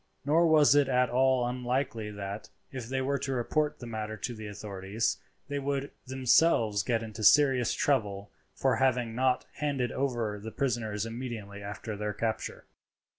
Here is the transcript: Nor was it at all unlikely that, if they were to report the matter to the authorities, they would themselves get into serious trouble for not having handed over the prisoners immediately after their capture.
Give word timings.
Nor 0.25 0.47
was 0.47 0.73
it 0.73 0.87
at 0.89 1.11
all 1.11 1.45
unlikely 1.47 2.09
that, 2.09 2.49
if 2.71 2.87
they 2.89 3.03
were 3.03 3.19
to 3.19 3.33
report 3.33 3.77
the 3.77 3.85
matter 3.85 4.17
to 4.17 4.33
the 4.33 4.47
authorities, 4.47 5.17
they 5.47 5.59
would 5.59 5.91
themselves 6.07 6.81
get 6.81 7.03
into 7.03 7.23
serious 7.23 7.71
trouble 7.75 8.31
for 8.55 8.71
not 8.79 8.79
having 8.79 9.17
handed 9.59 9.91
over 9.91 10.39
the 10.39 10.49
prisoners 10.51 11.05
immediately 11.05 11.61
after 11.61 11.95
their 11.95 12.13
capture. 12.13 12.65